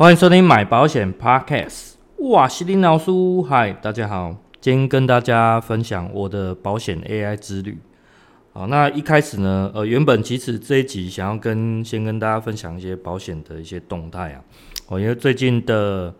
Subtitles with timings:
[0.00, 1.96] 欢迎收听买保险 Podcast。
[2.20, 3.10] 哇，西林老师，
[3.46, 7.76] 嗨，大家好，今天跟大家分享我的保险 AI 之旅。
[8.54, 14.40] 好，那一开始呢，呃，原本其实这一集想要跟先跟大家分享一些保险的一些动态啊。
[14.88, 16.14] 哦，因为最近的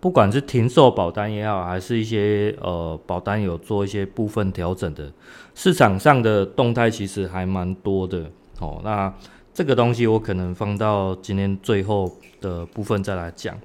[0.00, 5.08] 不管是停售保单也好，还是一些呃保单有做一些部分调整的，
[5.54, 8.28] 市场上的动态其实还蛮多的。
[8.58, 9.14] 哦，那
[9.52, 12.10] 这个东西我可能放到今天最后
[12.40, 13.58] 的部分再来讲。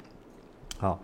[0.77, 0.99] 好，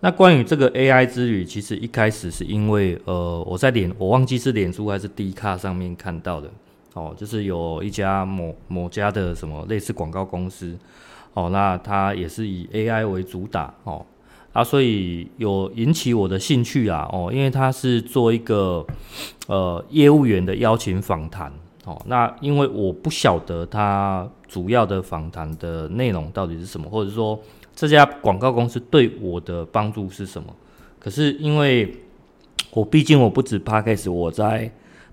[0.00, 6.50] 那关于这个 AI 之旅，其实一开始是因为呃我在脸，我忘记是脸书还是 D 卡上面看到的。
[6.94, 10.76] 哦，就是有一家某某家的什么类似广告公司。
[11.34, 13.74] 哦，那它也是以 AI 为主打。
[13.84, 14.06] 哦，
[14.52, 17.06] 啊，所以有引起我的兴趣啊。
[17.12, 18.86] 哦，因为它是做一个
[19.46, 21.52] 呃业务员的邀请访谈。
[21.86, 27.40] 哦，那因为我不晓得他主要的访谈的内容到底是什么，或者说
[27.76, 30.52] 这家广告公司对我的帮助是什么？
[30.98, 31.94] 可是因为
[32.72, 34.68] 我毕竟我不止 Podcast，我在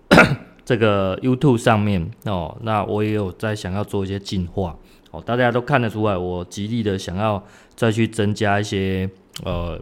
[0.66, 4.76] 这个 YouTube 上面哦，那我也有在想要做一些进化
[5.12, 7.44] 哦，大家都看得出来，我极力的想要
[7.76, 9.08] 再去增加一些
[9.44, 9.80] 呃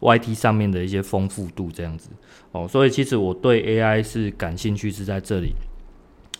[0.00, 2.08] YT 上面的一些丰富度这样子
[2.52, 5.52] 哦，所以其实我对 AI 是感兴趣是在这里。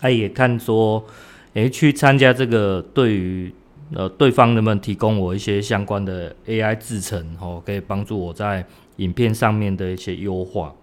[0.01, 1.05] 他也看说，
[1.53, 3.53] 诶，去参加这个，对于
[3.93, 10.73] 呃对方能不能提供我一些相关的 AI 制程，哦，可以帮助我在影片上面的一些优化，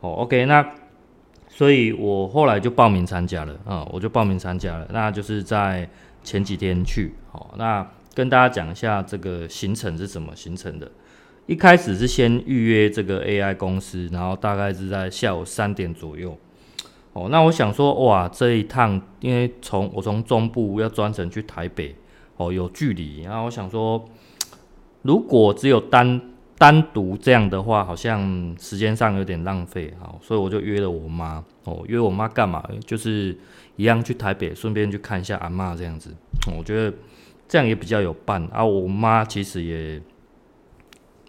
[0.00, 0.64] 哦，OK，那
[1.48, 5.88] 所以我后来就报名参加了，啊、我就报名参加了，那就是在
[6.22, 10.90] 前几天去，好，那跟大家讲一下这个行程是怎么形成的。
[11.46, 16.36] 一开始是先预约这个 AI 公司，然后大概是在下午三点左右。
[17.18, 21.92] 哦，那我想说，哇，这一趟因为从我从中部要专程去台北，
[22.36, 23.22] 哦，有距离。
[23.22, 24.04] 然后我想说，
[25.02, 26.20] 如果只有单
[26.56, 31.44] 单独这样的话，好像时间上有点浪费，好，所以我就约了我妈。
[31.64, 32.64] 哦，约我妈干嘛？
[32.86, 33.36] 就是
[33.74, 36.14] 一样去台北，顺便去看一下阿妈这样子。
[36.56, 36.96] 我觉得
[37.48, 38.64] 这样也比较有伴啊。
[38.64, 40.00] 我妈其实也，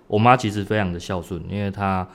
[0.05, 2.07] 我妈其实非常的孝顺，因为她。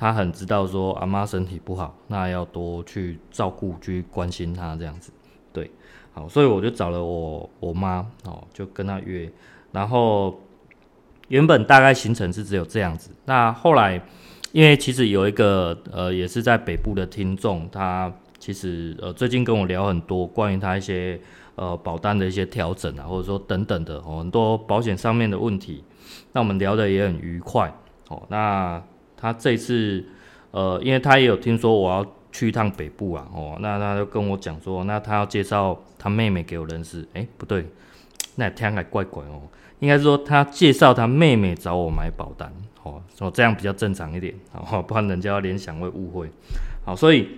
[0.00, 5.12] 他很知道说阿妈身体不好，那要多去照顾、去关心她这样子，
[5.52, 5.70] 对，
[6.14, 9.30] 好，所以我就找了我我妈哦，就跟她约，
[9.72, 10.40] 然后
[11.28, 14.00] 原本大概行程是只有这样子，那后来
[14.52, 21.20] 因为其实有一个呃也是在北部的听众，他其实呃最近跟我聊很多关于他一些
[21.56, 25.84] 呃保单的一些调整啊，或者说等等的哦很多保险上面的问题，
[26.32, 27.70] 那我们聊得也很愉快
[28.08, 28.82] 哦，那。
[29.20, 30.02] 他这次，
[30.50, 37.66] 呃，因为他也有听说我要去一趟北部啊，哦，那他就跟我讲说，那他要介绍他妹妹给我认识，哎，不对，
[38.36, 39.42] 那听还怪怪哦，
[39.80, 42.50] 应该是说他介绍他妹妹找我买保单，
[42.82, 46.30] 哦，说这样比较正常一点，哦，不然人家联想会误会，
[46.84, 47.28] 好，所以，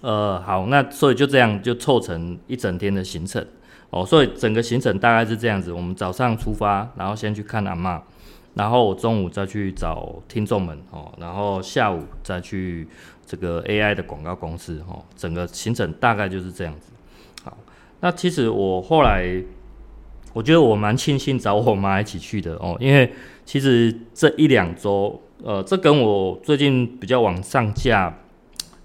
[0.00, 3.46] 呃，好，那所以就这样就凑成一整天的行程，
[3.90, 8.00] 哦，所以整个行程大概是这样子，我们早上出发，然后先去看阿嬷。
[8.56, 12.88] 然后我中午再去找听众们哦，然后下午再去
[13.26, 16.90] 这个 AI 的广告公司哦，整个行程大概就是这样子。
[17.44, 17.54] 好，
[18.00, 19.42] 那其实我后来
[20.32, 23.12] 我觉得我蛮庆幸找我妈一起去的哦，因为
[23.44, 28.18] 其实这一两周，呃，这跟我最近比较往上架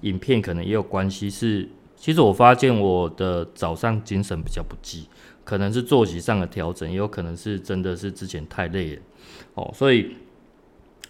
[0.02, 1.30] 影片可能也有关系。
[1.30, 5.08] 是，其实我发现我的早上精神比较不济，
[5.46, 9.02] 可能是作息上的调整，也有可能是真的是之前太累了。
[9.54, 10.16] 哦，所以，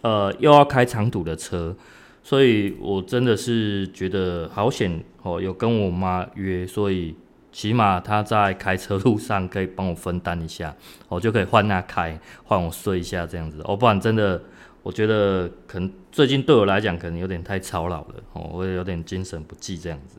[0.02, 1.76] 呃，又要开长途的车，
[2.24, 7.16] 所以我真的是觉得好险哦，有跟我妈约，所以
[7.52, 10.76] 起码她在开车路上可以帮我分担一下，
[11.08, 13.62] 我就可以换她开，换我睡一下这样子。
[13.66, 14.42] 哦，不然真的，
[14.82, 20.18] 我觉得可能最近对我来讲可能有点太操劳了，哦，我也有点精神不济这样子。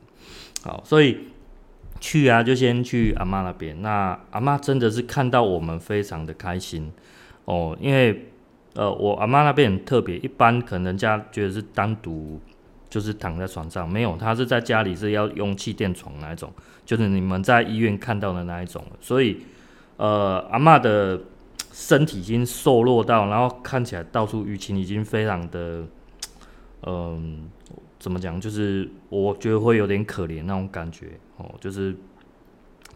[0.63, 1.17] 好，所以
[1.99, 3.81] 去啊，就先去阿妈那边。
[3.81, 6.89] 那阿妈真的是看到我们非常的开心。
[7.45, 8.29] 哦，因为
[8.75, 12.39] 呃，我阿妈那边很特别，一般可能人家觉得是单独
[12.89, 16.51] 就是躺在床上，没有，她是在家里是要用气垫床那一种，
[16.85, 18.83] 就是你们在医院看到的那一种。
[18.99, 19.41] 所以
[19.97, 21.21] 呃，阿妈的
[21.71, 25.83] 身体已经瘦弱到，然后看起来到处淤青，已经非常的
[26.85, 27.49] 嗯、
[27.99, 28.41] 怎么讲？
[28.41, 31.07] 就是我觉得会有点可怜那种感觉
[31.37, 31.95] 哦，就是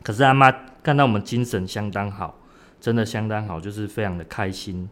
[0.03, 0.51] 可是阿妈
[0.81, 2.35] 看到我们精神相当好。
[2.79, 4.87] 真的相当好，就是非常的开心，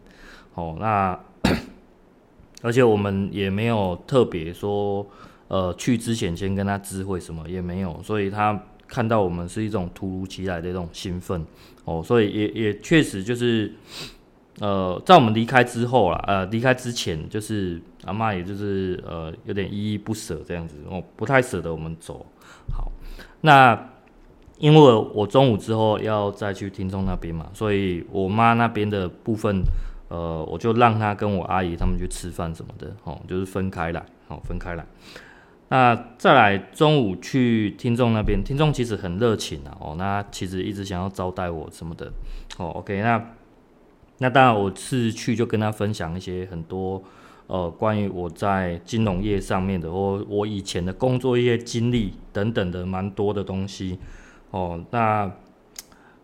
[0.54, 1.18] 哦，那
[2.62, 5.06] 而且我们也没有特别说，
[5.48, 11.44] 呃，去之前先跟他知会什么也没有，所以他看到我们是一种突如其来的一种兴奋，
[11.84, 13.72] 哦，所以也也确实就是
[14.60, 22.24] 呃，在我们离开之后啦，呃，离开之前，就是阿嬷，也就是呃，有点依依不舍这样子，哦不太舍得我们走。
[22.72, 22.90] 好，
[23.42, 23.90] 那
[24.58, 24.80] 因为
[25.12, 29.62] 我中午之后要再去听众那边嘛，所以我妈那边的部分，
[30.08, 34.86] 呃，我就让她跟我阿姨他们去吃饭什么的，哦，就是分开来，哦，分开来。
[35.68, 42.12] 那再来中午去听众那边，听众其实很热情啊，哦，那其实一直想要招待我什么的，
[42.56, 43.32] 哦，OK，那
[44.18, 47.02] 那当然我是去就跟他分享一些很多
[47.48, 53.98] 呃关于我在金融业上面的，或我以前的工作一些经历等等的蛮多的东西，
[54.50, 55.30] 哦，那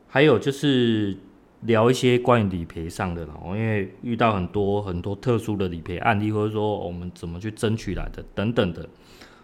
[0.08, 1.16] 还有就是
[1.62, 8.88] 聊一些关于理赔上的啦，因为遇到很多很多特殊的理赔案例，或者说我们怎么去争取来的等等的。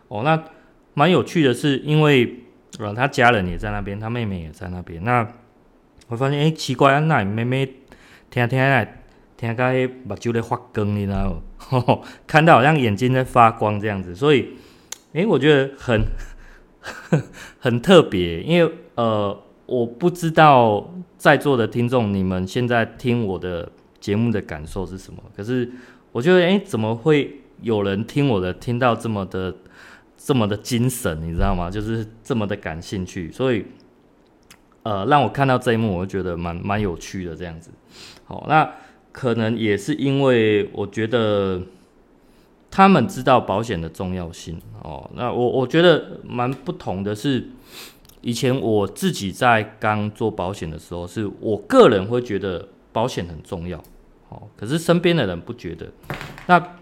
[0.08, 0.42] 哦，那
[0.94, 2.40] 蛮有趣的是，因为
[2.78, 5.02] 呃，他家人也在那边，他妹妹也在那边。
[5.04, 5.26] 那
[6.08, 7.66] 我发现，哎、奇怪啊，那妹妹
[8.30, 9.02] 听听来，
[9.36, 9.70] 听到
[10.04, 12.00] 目睭在发光，你知道吗？
[12.26, 14.54] 看到好像眼睛在发光这样子，所以，
[15.12, 16.04] 哎、欸，我觉得很
[17.58, 23.70] 很特别，因为呃，我不知道在座的听众你们现在听我的
[24.00, 25.70] 节目的感受是什么，可是
[26.12, 29.54] 我觉得，哎、怎么会有人听我的听到这么的？
[30.20, 31.70] 这么的精神，你知道吗？
[31.70, 33.64] 就是这么的感兴趣，所以，
[34.82, 37.70] 呃，让我看到这一幕，我就觉得蛮蛮有趣的这样子。
[38.24, 38.68] 好，那
[39.12, 41.62] 可能也是因为我觉得
[42.70, 45.10] 他们知道保险的重要性哦。
[45.14, 47.48] 那我我觉得蛮不同的是，
[48.20, 53.78] 以前我自己在刚做保险的时候，是我个人会觉得保险很重要，
[54.28, 55.86] 哦，可是身边的人不觉得。
[56.46, 56.76] 那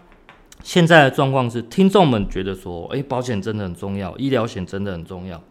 [0.63, 5.41] 现在的状况是，听众们觉得说，诶，保险真的很重要，医疗险真的很重要。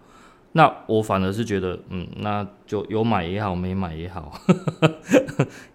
[0.57, 4.33] 那我反而是觉得，嗯，那就有买也好，没买也好，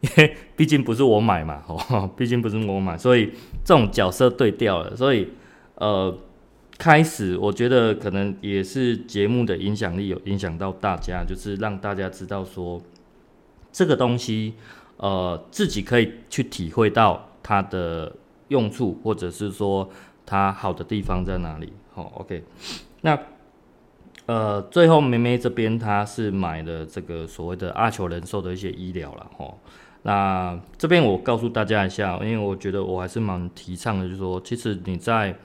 [0.01, 3.31] 因为毕竟不是我买嘛，哦，毕竟不是我买，所以
[3.63, 4.95] 这种角色对调了。
[4.95, 5.29] 所以，
[5.75, 6.17] 呃，
[6.77, 12.81] 开始我觉得可能也是节目的影响力有影响到大家，就是让大家知道说，
[13.71, 14.55] 这个东西，
[14.97, 18.13] 呃，自己可以去体会到它的。
[18.51, 19.89] 用处，或者是说
[20.25, 21.71] 它好的地方在哪里？
[21.93, 22.43] 好，OK。
[22.99, 23.17] 那
[24.31, 29.53] 呃，最后梅梅这边她是买了这个所谓的阿球人寿的一些医疗了，哈。
[30.03, 35.37] 那这边我告诉大家一下，因为我觉得我还是蛮提倡的，就是说，其实你在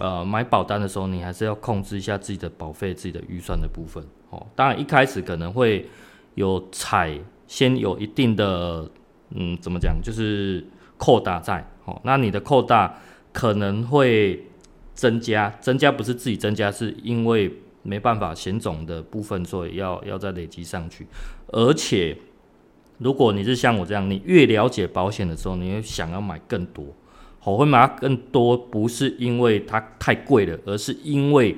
[0.00, 4.04] 呃买保单的时候，你还是要控制一下自己的保费、自己的预算的部分。
[4.30, 5.88] 哦，当然一开始可能会
[6.34, 7.16] 有踩，
[7.46, 8.90] 先有一定的，
[9.30, 10.66] 嗯，怎么讲，就是。
[11.02, 12.94] 扣大在，哦，那你的扣大
[13.32, 14.44] 可能会
[14.92, 17.50] 增加，增加不是自己增加，是因为
[17.82, 21.06] 没办法险种的部分，所以要要再累积上去。
[21.48, 22.16] 而且，
[22.98, 26.86] 如果你是像我这样，你越了解保险的时候，你会想要买更多，
[27.38, 31.56] 好，会买更多，不是因为它太贵了，而是因为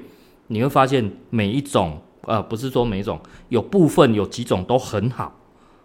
[0.48, 5.38] 你会发现每一种，呃，不是说每种，有部分有几种都很好，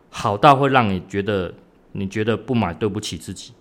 [0.09, 1.53] 好到会让你觉得。
[1.93, 3.53] 你觉得不买对不起自己，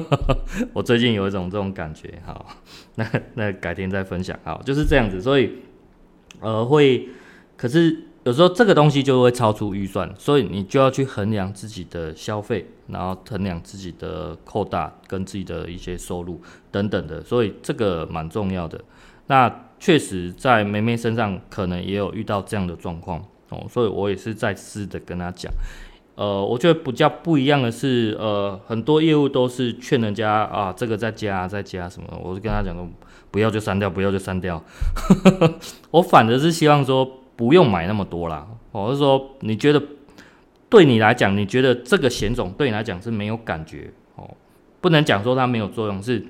[0.74, 2.44] 我最近有一种这种感觉，好，
[2.96, 5.50] 那那改天再分享，好，就是这样子，所以
[6.40, 7.08] 呃会，
[7.56, 18.80] 可是有时候这个东西就会超出预算，所以你就要去衡量自己的消费，然后衡量自己的扣大跟自己的一些收入等等的，所以这个蛮重要的。
[19.26, 25.52] 那确实在梅梅身上可能也有遇到这样的状况哦，所以我也是在试的跟她讲。
[26.16, 32.86] 呃，我觉得比较不一样的是，呃，很多业务都是劝人家啊，这个再加再加什么，我就跟他讲说，
[33.30, 34.62] 不要就删掉，不要就删掉。
[35.90, 38.46] 我反而是希望说，不用买那么多啦。
[38.72, 39.82] 我是说，你觉得
[40.68, 44.28] 对你来讲，你觉得这个险种对你来讲是没有感觉哦，
[44.80, 46.24] 不能讲说它没有作用，是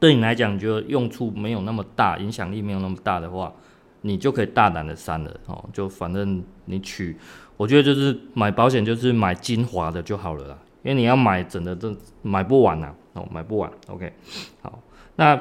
[0.00, 3.52] 对你来讲，你觉得用处没有那么大，影响力没有那么大的话，
[4.00, 7.16] 你就可以大胆的删了哦，就反正你取。
[7.56, 13.70] 我觉得就是买保险，就是买精华的就好了啦，因为你要买整的，这买不完呐，哦，买不完。
[13.86, 14.12] OK，
[14.62, 14.80] 好，
[15.14, 15.40] 那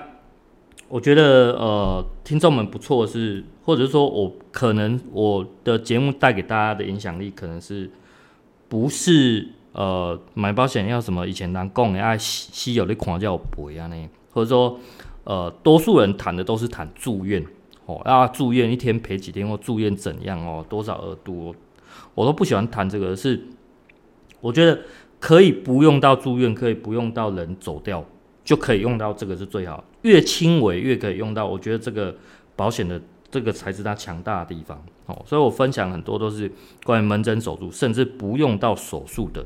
[0.91, 7.89] 我觉得呃，听众们不错是，或者是说我可能我的节目带给大家的影响力，可能是
[8.67, 14.77] 不是呃买保险要什么以前人讲的啊，稀有的款叫赔啊呢，或者说
[15.23, 17.41] 呃多数人谈的都是谈住院
[17.85, 21.55] 哦，啊住院一天赔几天或住院怎样哦，多少额度。
[22.15, 23.41] 我都不喜欢谈这个，是
[24.41, 24.77] 我觉得
[25.21, 28.03] 可以不用到住院，可以不用到人走掉，
[28.43, 31.47] 就可以用到这个是最好，越轻微越可以用到。
[31.47, 32.15] 我觉得这个
[32.55, 35.21] 保险的这个才是它强大的地方哦。
[35.25, 36.51] 所以我分享很多都是
[36.83, 39.45] 关于门诊手术，甚至不用到手术的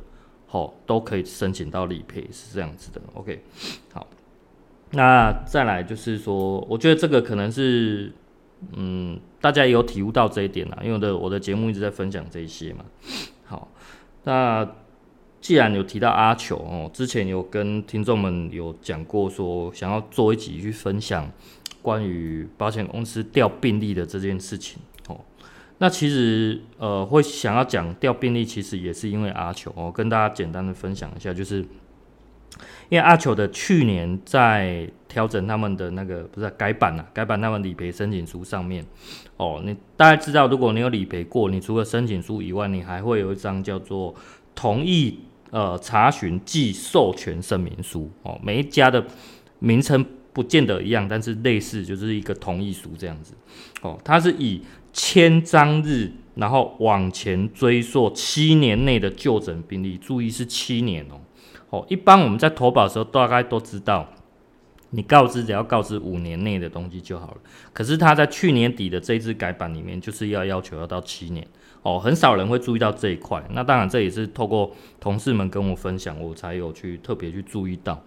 [0.52, 3.02] 哦，都可以申请到理赔，是这样子的。
[3.14, 3.44] OK，
[3.92, 4.08] 好，
[4.92, 8.14] 那再来就是说，我觉得这个可能是，
[8.74, 12.86] 嗯，大家也有体悟到这一点啦，因为我的我的节目一直在分享这一些嘛。
[13.44, 13.68] 好，
[14.24, 14.66] 那
[15.46, 21.32] 既然有提到阿球哦，之前有跟听众们有讲过，说想要做一集去分享
[21.84, 25.20] 关于保险公司调病例的这件事情哦。
[25.78, 31.58] 那其实，呃，会想要讲调病例，其实也是因为阿球哦，跟大家简单的分享一下，就是
[32.90, 38.84] 因为阿球的去年在调整他们的那个不是改版啊，改版他们理赔申请书上面
[39.38, 44.16] 哦，你大家知道，如果你有理赔过，你除了申请书以外，你还会有一张叫做
[44.56, 45.20] 同意
[45.56, 49.06] 呃查询寄授权声明书哦，每一家的
[49.60, 53.34] 名称不见得一样，但是类似就是一个同意书这样子
[53.82, 54.62] 哦，它是以。
[54.98, 61.20] 签章日，然后往前追溯七年内的就诊病例，注意是七年哦。
[61.70, 64.10] 哦，一般我们在投保的时候大概都知道，
[64.92, 67.38] 你告知只要告知五年内的东西就好了。
[67.74, 71.46] 可是他在去年底的这一支改版里面，就是要要求要到七年
[71.86, 73.44] 哦，很少人会注意到这一块。
[73.51, 78.01] 那当然这也是透过同事们跟我分享，我才有去特别去注意到。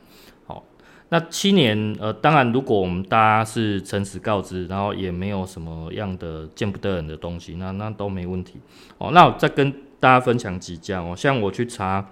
[0.46, 0.64] 好
[1.10, 8.58] 那七年，呃，当然，如果我们大家是诚实告知，然后也没有什么样的见不得人的东西，那那都没问题。
[8.98, 12.04] 哦，那我再跟大家分享几家哦，像我去查，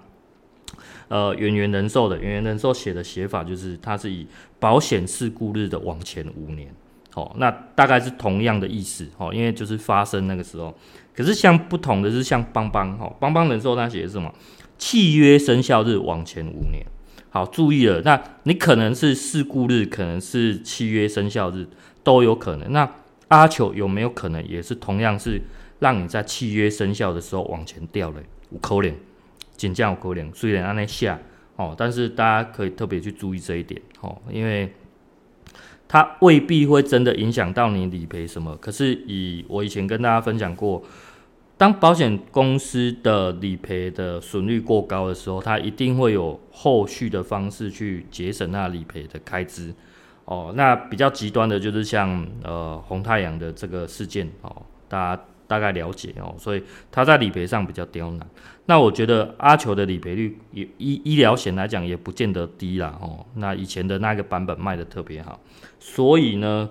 [1.09, 4.25] 呃，圆圆人寿的圆圆人寿写的写法就是，它是以
[4.57, 6.73] 保险事故日的往前五年，
[7.17, 10.71] 哦，那大概是同样的意思，哦，因为就是发生那个时候。
[11.15, 14.31] 可是像不同的是像邦邦，哦，邦邦人寿它写的是什么？
[14.77, 16.85] 契约生效日往前五年。
[17.31, 21.67] 好，注意了，那你可能是事故日，可能是契约生效日，
[22.03, 22.71] 都有可能。
[22.71, 22.87] 那
[23.29, 25.41] 阿球有没有可能也是同样是
[25.79, 28.17] 让你在契约生效的时候往前掉嘞？
[28.51, 28.93] 有可能，
[29.55, 31.19] 减价有可能，虽然按那下
[31.55, 34.71] 哦，但是大家可以特别去注意这一点哦，因为
[35.87, 38.55] 它未必会真的影响到你理赔什么。
[38.57, 40.83] 可是以我以前跟大家分享过。
[41.59, 49.73] 当保险公司的理赔的损率过高的时候，它一定会有后续的方式去节省那理赔的开支。
[50.25, 54.55] 哦，那比较极端的就是像呃红太阳的这个事件哦，
[54.87, 58.27] 大家大概了解哦，所以他在理赔上比较刁难。
[58.65, 63.25] 那我觉得阿球的理赔率也医医疗险来讲也不见得低啦哦。
[63.35, 65.39] 那以前的那个版本卖的特别好，
[65.79, 66.69] 所以呢。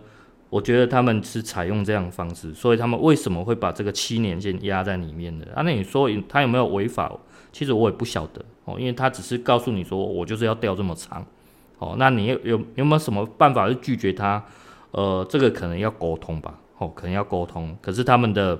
[0.48, 5.44] 我觉得他们是采用这样的方式，所以他们为什么会把这个七年先压在里面的？
[5.52, 7.12] 啊，那你说他有没有违法？
[7.52, 11.26] 其实我也不晓得哦，因为他只是告诉你说我就是要调这么长，
[11.78, 14.42] 哦，那你有有有没有什么办法去拒绝他？
[14.92, 17.76] 呃，这个可能要沟通吧，哦，可能要沟通。
[17.80, 18.58] 可是他们的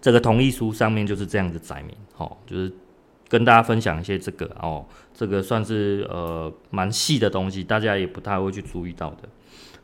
[0.00, 2.72] 这个同意书上面就是这样子载明，哦，就是
[3.28, 9.28] 跟大家分享一些这个哦，这个算是呃蛮细的东西，大家也不太会去注意到的。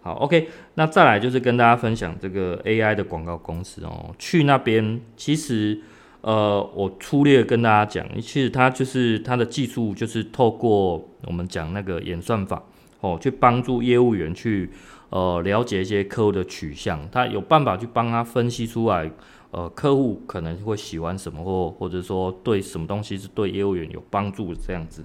[0.00, 4.14] 好，OK，那再来就是跟大家分享这个 AI 的广告公司哦。
[4.16, 5.80] 去那边其实，
[6.20, 12.62] 呃，我粗略跟大家讲，其实它就是它的技术就是透过我们讲那个演算法
[13.00, 14.70] 哦，去帮助业务员去
[15.10, 19.10] 呃了解一些客户的取向，他有办法去帮他分析出来，
[19.50, 25.04] 呃，客户可能会喜欢什么，或或者说对什么东西是对业务员有帮助这样子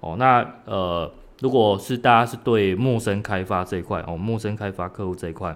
[0.00, 0.16] 哦。
[0.18, 1.10] 那呃。
[1.40, 5.54] 如果是大家是对陌生开发这一块哦，陌生开发客户这一块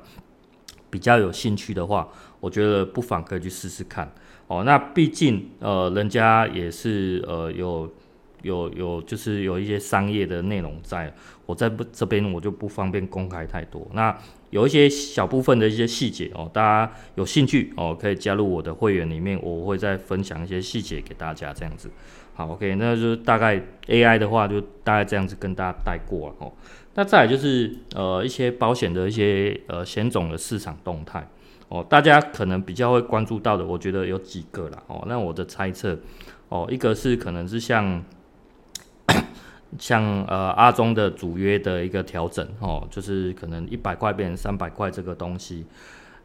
[0.90, 2.08] 比较有兴趣的话，
[2.40, 4.12] 我觉得不妨可以去试试看
[4.48, 4.64] 哦。
[4.64, 7.90] 那毕竟呃，人家也是呃有
[8.42, 11.14] 有有就是有一些商业的内容在，
[11.46, 13.86] 我在不这边我就不方便公开太多。
[13.92, 14.16] 那
[14.50, 21.90] 有一些小部分的一些细节哦，大家有兴趣哦，可以加入我的会员里面，我会再分享一些细节给大家这样子。
[22.34, 26.52] 好，OK，那就是大概 AI 的话，就大概这样子跟大家带过了哦。
[26.94, 31.28] 那再来就是呃一些保险的一些呃险种的市场动态
[31.68, 35.04] 哦，大家可能比较会关注到的，我觉得有几个啦哦。
[35.06, 35.98] 那我的猜测
[36.48, 38.02] 哦，一个是可能是像
[39.78, 45.66] 像呃阿中的主约的一个调整哦，就是可能一百块变成三百块这个东西。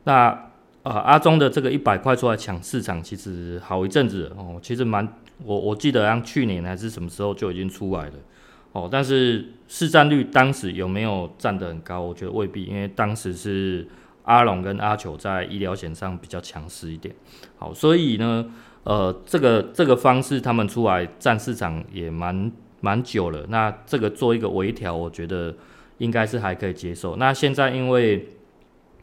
[0.04, 0.50] 那
[0.84, 5.08] 呃阿中的这个一百块出来抢市场，其实好一阵子哦，其实蛮。
[5.44, 8.14] 我我记得像去年还是什么时候就已经出来了，
[8.72, 12.00] 哦，但是市占率当时有没有占得很高？
[12.00, 13.86] 我觉得未必，因为当时是
[14.24, 17.14] 阿龙跟阿球在医疗险上比较强势一点，
[17.58, 18.46] 好，所以呢，
[18.84, 22.50] 呃，这个这个方式他们出来占市场也蛮
[22.84, 25.56] 蛮久了，那这个做一个微调，我觉得
[25.98, 27.16] 应该是还可以接受。
[27.16, 28.28] 那现在因为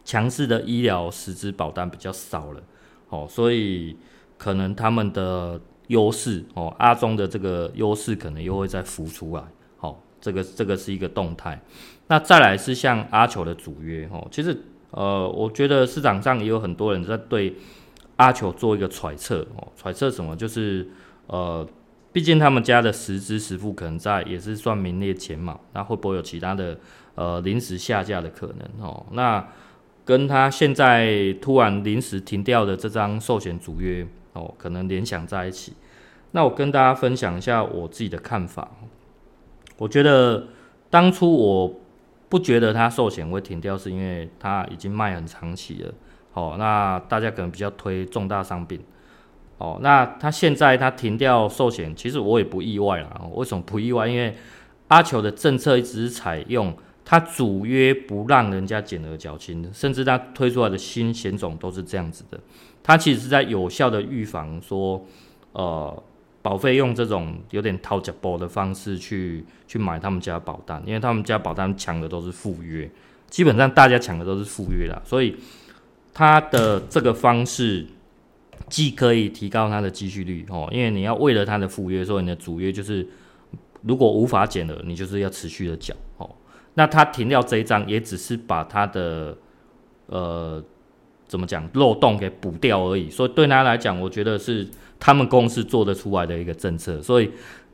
[0.05, 2.63] 强势的医疗实支保单比较少了，
[3.09, 3.97] 哦，所以
[4.37, 5.61] 可能他们的。
[5.91, 9.43] 优势哦，阿中的这个优势可能又会再浮出来，
[9.81, 11.61] 哦，这个这个是一个动态。
[12.07, 14.57] 那再来是像阿球的主约哦，其实
[14.93, 17.57] 呃，我觉得市场上也有很多人在对
[18.19, 20.37] 阿球做一个揣测哦，揣测什么？
[20.37, 20.89] 就是
[21.27, 21.67] 呃，
[22.13, 26.79] 毕竟他们家的十支十副可能在也是算名列前茅，那会不会有其他的
[27.15, 29.07] 呃临时下架的可能哦？
[29.13, 29.47] 那
[30.05, 35.75] 跟他现在突然临时停掉的这张寿险主约哦，可能联想在一起。
[36.33, 38.71] 那我跟大家分享一下我自己的看法，
[39.79, 40.49] 我觉得
[40.89, 41.81] 当初我。
[42.31, 45.93] 不觉得它寿险会停掉，是因为它已经卖很长期了。
[46.33, 48.81] 哦，那大家可能比较推重大伤病。
[49.61, 53.21] 哦，那它现在它停掉寿险，其实我也不意外啦。
[53.35, 54.09] 为什么不意外？
[54.09, 54.35] 因为
[54.89, 56.75] 阿球的政策一直采用
[57.05, 62.41] 它主约不让人家减额缴清，甚至它推出来的新险种都是这样子的。
[62.83, 65.07] 它其实是在有效的预防说，
[65.53, 66.03] 呃。
[66.43, 72.91] 保费用这种有点掏假包的方式去去买他们家保单，因为他们家保单抢的都是赴约，
[73.29, 75.37] 基本上大家抢的都是赴约啦，所以
[76.15, 77.87] 他的这个方式
[78.71, 83.07] 既可以提高他的积蓄率哦，因为你要为了他的附约，所以你的主约就是
[83.83, 86.31] 如果无法减了，你就是要持续的缴哦。
[86.75, 89.37] 那他停掉这一张，也只是把他的
[90.07, 90.65] 呃
[91.27, 94.67] 怎么讲漏洞给补掉而已，所以对他来讲，我觉得是。
[95.03, 97.31] 他们公司做得出来的一个政策，所以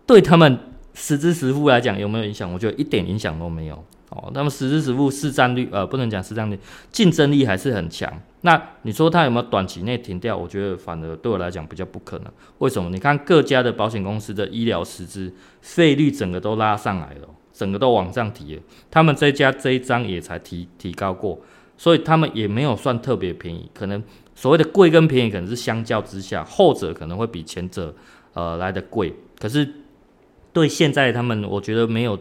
[0.07, 0.57] 对他们
[0.95, 2.49] 实支实付来讲有没有影响？
[2.53, 3.75] 我觉得一点影响都没有
[4.11, 4.31] 哦。
[4.33, 6.57] 那么实支实付市占率呃，不能讲市占率，
[6.93, 8.09] 竞争力还是很强。
[8.47, 10.37] 那你说它有没有短期内停掉？
[10.37, 12.33] 我觉得反而对我来讲比较不可能。
[12.59, 12.89] 为什么？
[12.91, 18.63] 你看各家的保险公司的医疗实支费率整个都拉上来了，整个都往上提了。
[18.89, 21.41] 他们这家这一张也才提提高过，
[21.77, 24.01] 所以他们也没有算特别便宜，可能。
[24.39, 27.93] 所谓的贵跟便宜，可能是相较之下，后者可能会比前者
[28.35, 29.13] 呃来得贵。
[29.41, 29.67] 可是
[30.53, 32.17] 对现在他们，我觉得没有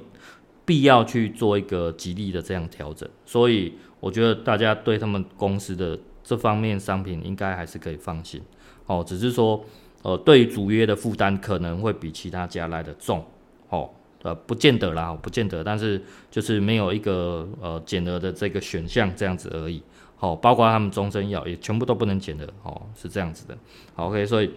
[0.63, 3.07] 必要去做一个极力的这样调整。
[3.25, 8.41] 所以我觉得大家对他们公司的这方面商品应该还是可以放心
[8.87, 9.03] 哦。
[9.07, 9.63] 只是说
[10.01, 13.23] 呃，对于主约的负担可能会比其他家来的重
[13.69, 13.89] 哦。
[14.23, 19.83] 呃，不见得啦，不见得，但是就是没有一个呃减额的这个选项这样子而已。
[20.17, 23.55] 好，包括他们终身药也全部都不能减的，哦，是这样子的。
[23.93, 24.49] 好，OK，所以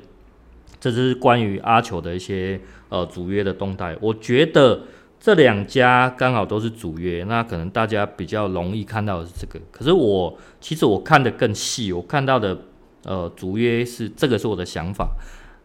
[0.81, 3.94] 这就是关于阿球的一些呃主约的动态。
[4.00, 4.81] 我觉得
[5.20, 9.61] 这两家刚好都是主约，那可能大家比较容易看到的是这个。
[9.70, 12.57] 可是我其实我看得更细，我看到的
[13.04, 15.11] 呃主约是这个是我的想法。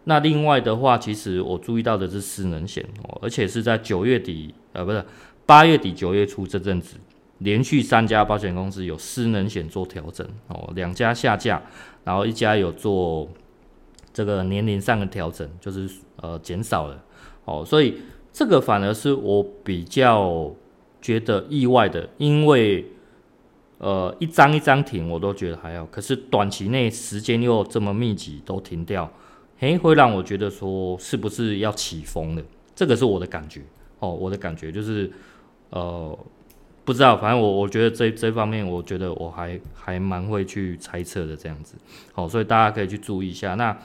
[0.05, 5.05] 那另外的话，其实我注意到的是失能险哦，而且是在九月底呃不是
[5.45, 6.97] 八月底九月初这阵子。
[7.39, 11.61] 连续三家保险公司有失能险做调整哦，两家下架，
[12.05, 13.27] 然后一家有做
[14.13, 17.03] 这个年龄上的调整，就是呃减少了
[17.43, 17.95] 哦，所以
[18.33, 20.53] 这个反而是我比较
[21.01, 22.83] 觉得意外的，因为
[23.77, 29.09] 呃一张一张停我都觉得还好，可是短期内时间又这么密集都停掉，
[29.59, 32.43] 诶，会让我觉得说是不是要起风了？
[32.75, 33.61] 这个是我的感觉
[33.99, 35.09] 哦，我的感觉就是
[35.69, 36.17] 呃。
[36.85, 41.75] 不知道，反正我我觉得这这方面，我觉得我还还蛮会去猜测的这样子，
[42.11, 43.55] 好，所以大家可以去注意一下。
[43.55, 43.77] 那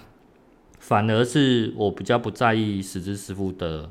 [0.81, 3.89] 反而是我比较不在意实支实付的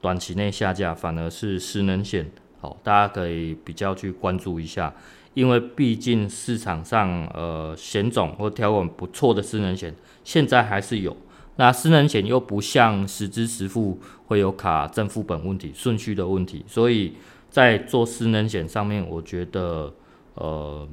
[0.00, 2.30] 短期内下架，反而是失能险，
[2.60, 4.94] 好，大家可以比较去关注一下，
[5.34, 11.16] 因为毕竟市场上呃险种或条款不错的失能险现在还是有，
[11.56, 17.14] 那失能险又不像实支实付会有卡正副本问题、顺序的问题，所以。
[17.50, 19.90] 在做失能险上面，我觉得
[20.34, 20.86] 呃，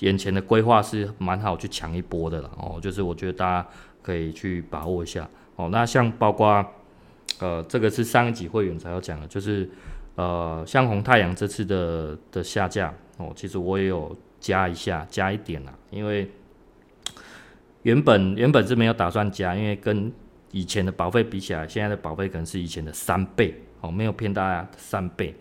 [0.00, 2.78] 眼前的规划是蛮好，去抢一波的了哦。
[2.78, 3.66] 就是我觉得大家
[4.02, 5.70] 可以去把握一下哦。
[5.72, 6.62] 那像包括
[7.40, 9.68] 呃，这个是上一集会员才要讲的，就是
[10.14, 16.30] 呃，像红太阳这次的的下架哦，其实我也有加一下，加一点啦，因为
[17.82, 20.12] 原本原本是没有打算加，因为跟
[20.50, 25.34] 以前的保费比起来，现在的保费可能是以前的三倍哦，没有骗大家三倍。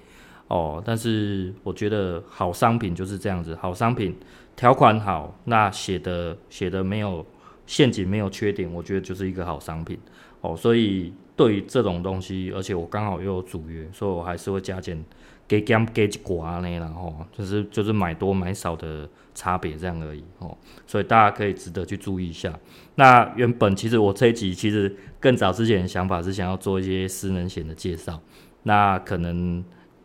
[0.47, 4.17] 哦，但是我觉得好商品就是这样子，好商品
[4.55, 7.23] 条款好，那写的写的没有
[7.67, 9.99] 陷阱，没有缺点，我觉得就是一个好商品。
[10.41, 15.03] 哦，所以对于这种东西，而且我刚好又有主约，所以我还是会加减
[15.47, 20.23] 给减给一寡呢，然后就是就是买多买少的差别这样而已。
[20.39, 22.57] 哦，所以大家可以值得去注意一下。
[22.95, 28.19] 那原本其实我这一集其实更早之前的想法是想要做一些私人险的介绍，
[28.63, 29.63] 那可能。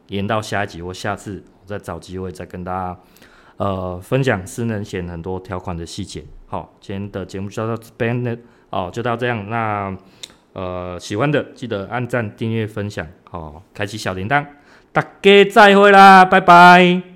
[0.09, 3.01] 延到下一集或下次，我再找机会再跟大家
[3.57, 6.23] 呃分享私人险很多条款的细节。
[6.47, 8.37] 好，今天的节目就到这边了。
[8.75, 9.49] 哦，就到这样。
[9.49, 9.97] 那
[10.53, 14.45] 呃，喜欢的记得按赞、订阅、分享，哦，开启小铃铛。
[14.93, 17.14] 大家再会啦，拜拜。